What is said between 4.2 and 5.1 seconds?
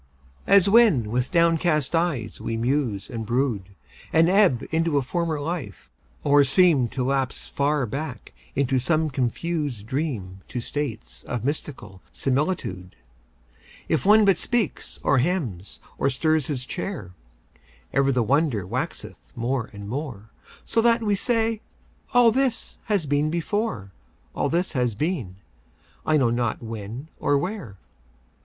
ebb into a